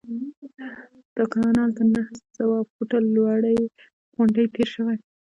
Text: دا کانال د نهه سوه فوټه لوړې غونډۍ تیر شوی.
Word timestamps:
دا 1.15 1.23
کانال 1.33 1.69
د 1.75 1.79
نهه 1.93 2.15
سوه 2.37 2.57
فوټه 2.71 2.99
لوړې 3.15 3.57
غونډۍ 4.15 4.45
تیر 4.53 4.67
شوی. 4.75 4.97